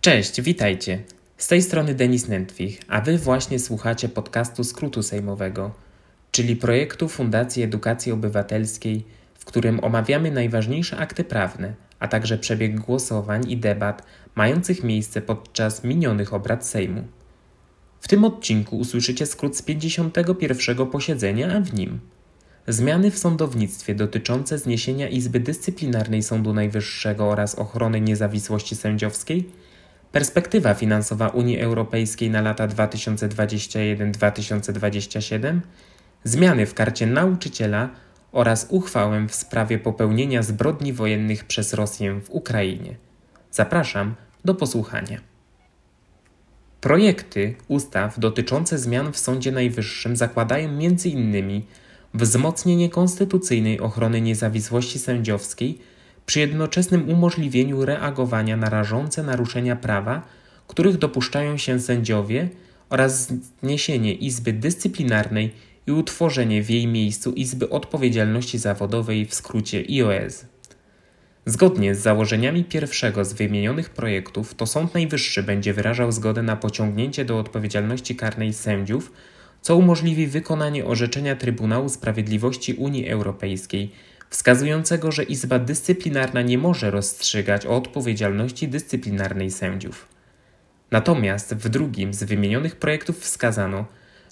[0.00, 1.02] Cześć, witajcie.
[1.36, 5.70] Z tej strony Denis Nętwich, a Wy właśnie słuchacie podcastu Skrótu Sejmowego,
[6.30, 9.04] czyli projektu Fundacji Edukacji Obywatelskiej,
[9.38, 14.02] w którym omawiamy najważniejsze akty prawne, a także przebieg głosowań i debat
[14.34, 17.04] mających miejsce podczas minionych obrad Sejmu.
[18.00, 20.86] W tym odcinku usłyszycie skrót z 51.
[20.86, 22.00] posiedzenia, a w nim
[22.68, 29.48] zmiany w sądownictwie dotyczące zniesienia Izby Dyscyplinarnej Sądu Najwyższego oraz ochrony niezawisłości sędziowskiej,
[30.12, 35.60] perspektywa finansowa Unii Europejskiej na lata 2021-2027,
[36.24, 37.90] zmiany w karcie nauczyciela
[38.32, 42.96] oraz uchwałę w sprawie popełnienia zbrodni wojennych przez Rosję w Ukrainie.
[43.50, 45.35] Zapraszam do posłuchania.
[46.80, 51.62] Projekty ustaw dotyczące zmian w Sądzie Najwyższym zakładają m.in.
[52.14, 55.78] wzmocnienie konstytucyjnej ochrony niezawisłości sędziowskiej
[56.26, 60.22] przy jednoczesnym umożliwieniu reagowania na rażące naruszenia prawa,
[60.66, 62.48] których dopuszczają się sędziowie
[62.90, 63.32] oraz
[63.62, 65.52] zniesienie Izby Dyscyplinarnej
[65.86, 70.44] i utworzenie w jej miejscu Izby Odpowiedzialności Zawodowej w skrócie IOS.
[71.48, 77.24] Zgodnie z założeniami pierwszego z wymienionych projektów, to Sąd Najwyższy będzie wyrażał zgodę na pociągnięcie
[77.24, 79.12] do odpowiedzialności karnej sędziów,
[79.60, 83.92] co umożliwi wykonanie orzeczenia Trybunału Sprawiedliwości Unii Europejskiej,
[84.30, 90.08] wskazującego, że Izba Dyscyplinarna nie może rozstrzygać o odpowiedzialności dyscyplinarnej sędziów.
[90.90, 93.84] Natomiast w drugim z wymienionych projektów wskazano,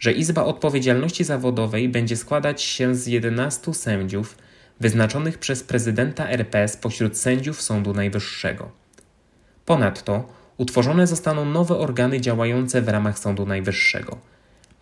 [0.00, 4.36] że Izba Odpowiedzialności Zawodowej będzie składać się z 11 sędziów
[4.80, 8.70] wyznaczonych przez prezydenta RP spośród sędziów Sądu Najwyższego.
[9.66, 14.18] Ponadto utworzone zostaną nowe organy działające w ramach Sądu Najwyższego.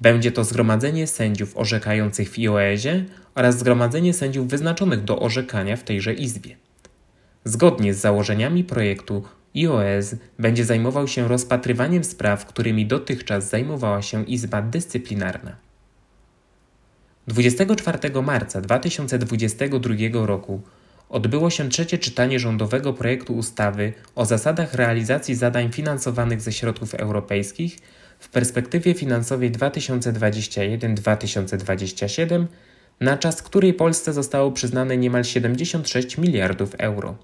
[0.00, 6.14] Będzie to Zgromadzenie Sędziów Orzekających w IOEzie oraz Zgromadzenie Sędziów wyznaczonych do orzekania w tejże
[6.14, 6.56] Izbie.
[7.44, 9.24] Zgodnie z założeniami projektu
[9.56, 15.69] IOS będzie zajmował się rozpatrywaniem spraw, którymi dotychczas zajmowała się Izba Dyscyplinarna.
[17.30, 20.60] 24 marca 2022 roku
[21.08, 27.78] odbyło się trzecie czytanie rządowego projektu ustawy o zasadach realizacji zadań finansowanych ze środków europejskich
[28.18, 32.46] w perspektywie finansowej 2021-2027,
[33.00, 37.16] na czas której Polsce zostało przyznane niemal 76 miliardów euro.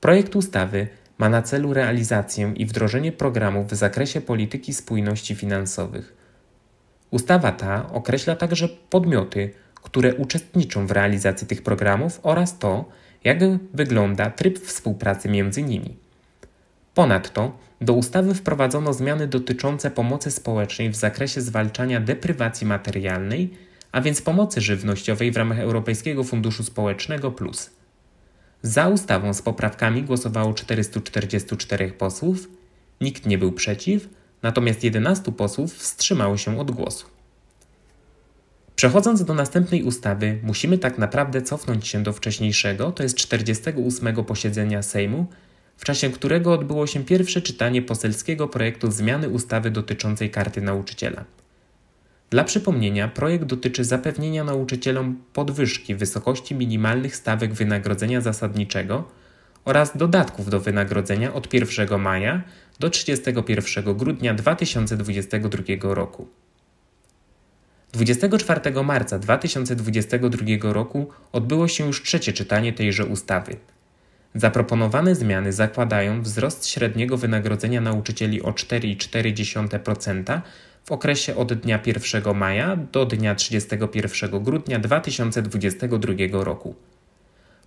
[0.00, 0.86] Projekt ustawy
[1.18, 6.25] ma na celu realizację i wdrożenie programów w zakresie polityki spójności finansowych.
[7.10, 12.84] Ustawa ta określa także podmioty, które uczestniczą w realizacji tych programów oraz to,
[13.24, 13.38] jak
[13.74, 15.96] wygląda tryb współpracy między nimi.
[16.94, 23.50] Ponadto do ustawy wprowadzono zmiany dotyczące pomocy społecznej w zakresie zwalczania deprywacji materialnej,
[23.92, 27.70] a więc pomocy żywnościowej w ramach Europejskiego Funduszu Społecznego Plus.
[28.62, 32.48] Za ustawą z poprawkami głosowało 444 posłów,
[33.00, 34.08] nikt nie był przeciw,
[34.46, 37.06] natomiast 11 posłów wstrzymało się od głosu.
[38.76, 44.82] Przechodząc do następnej ustawy, musimy tak naprawdę cofnąć się do wcześniejszego, to jest 48 posiedzenia
[44.82, 45.26] Sejmu,
[45.76, 51.24] w czasie którego odbyło się pierwsze czytanie poselskiego projektu zmiany ustawy dotyczącej karty nauczyciela.
[52.30, 59.04] Dla przypomnienia, projekt dotyczy zapewnienia nauczycielom podwyżki wysokości minimalnych stawek wynagrodzenia zasadniczego
[59.66, 62.42] oraz dodatków do wynagrodzenia od 1 maja
[62.80, 66.28] do 31 grudnia 2022 roku.
[67.92, 73.56] 24 marca 2022 roku odbyło się już trzecie czytanie tejże ustawy.
[74.34, 80.40] Zaproponowane zmiany zakładają wzrost średniego wynagrodzenia nauczycieli o 4,4%
[80.84, 86.74] w okresie od dnia 1 maja do dnia 31 grudnia 2022 roku.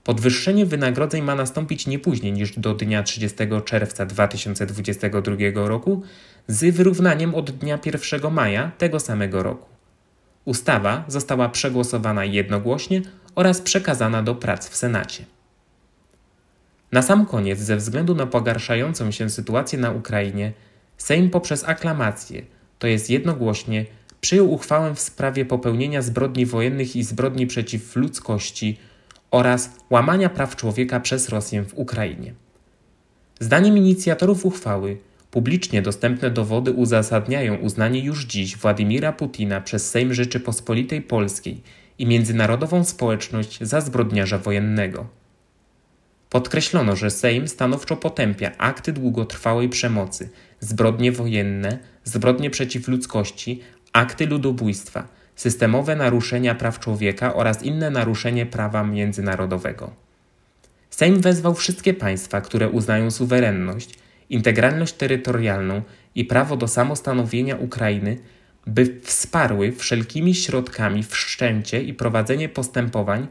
[0.10, 6.02] Podwyższenie wynagrodzeń ma nastąpić nie później niż do dnia 30 czerwca 2022 roku
[6.48, 9.70] z wyrównaniem od dnia 1 maja tego samego roku.
[10.46, 13.02] Ustawa została przegłosowana jednogłośnie
[13.36, 15.26] oraz przekazana do prac w Senacie.
[16.92, 20.54] Na sam koniec, ze względu na pogarszającą się sytuację na Ukrainie,
[20.98, 22.42] Sejm poprzez aklamację
[22.80, 23.86] to jest jednogłośnie,
[24.22, 28.78] przyjął uchwałę w sprawie popełnienia zbrodni wojennych i zbrodni przeciw ludzkości
[29.32, 32.34] oraz łamania praw człowieka przez Rosję w Ukrainie.
[33.40, 34.98] Zdaniem inicjatorów uchwały,
[35.32, 41.62] publicznie dostępne dowody uzasadniają uznanie już dziś Władimira Putina przez Sejm Rzeczypospolitej Polskiej
[41.98, 45.08] i międzynarodową społeczność za zbrodniarza wojennego.
[46.30, 50.30] Podkreślono, że Sejm stanowczo potępia akty długotrwałej przemocy,
[50.60, 53.62] zbrodnie wojenne, zbrodnie przeciw ludzkości,
[53.94, 55.08] akty ludobójstwa,
[55.40, 59.92] systemowe naruszenia praw człowieka oraz inne naruszenie prawa międzynarodowego.
[60.90, 64.00] Sejm wezwał wszystkie państwa, które uznają suwerenność,
[64.30, 65.82] integralność terytorialną
[66.16, 68.18] i prawo do samostanowienia Ukrainy,
[68.68, 73.28] by wsparły wszelkimi środkami wszczęcie i prowadzenie postępowań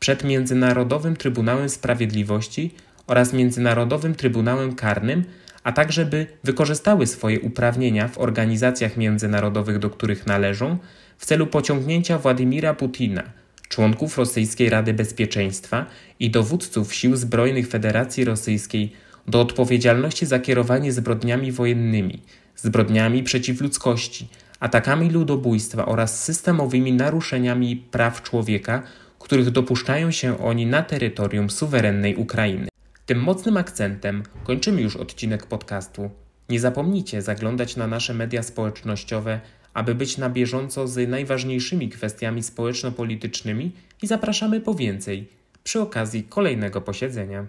[0.00, 2.74] przed Międzynarodowym Trybunałem Sprawiedliwości
[3.06, 5.24] oraz Międzynarodowym Trybunałem Karnym,
[5.64, 10.78] a także by wykorzystały swoje uprawnienia w organizacjach międzynarodowych, do których należą,
[11.18, 13.22] w celu pociągnięcia Władimira Putina,
[13.68, 15.86] członków Rosyjskiej Rady Bezpieczeństwa
[16.20, 18.92] i dowódców sił zbrojnych Federacji Rosyjskiej
[19.28, 22.22] do odpowiedzialności za kierowanie zbrodniami wojennymi,
[22.56, 24.28] zbrodniami przeciw ludzkości,
[24.60, 28.82] atakami ludobójstwa oraz systemowymi naruszeniami praw człowieka,
[29.18, 32.71] których dopuszczają się oni na terytorium suwerennej Ukrainy.
[33.12, 36.10] Tym mocnym akcentem kończymy już odcinek podcastu.
[36.48, 39.40] Nie zapomnijcie zaglądać na nasze media społecznościowe,
[39.74, 43.72] aby być na bieżąco z najważniejszymi kwestiami społeczno-politycznymi
[44.02, 45.28] i zapraszamy po więcej
[45.64, 47.46] przy okazji kolejnego posiedzenia.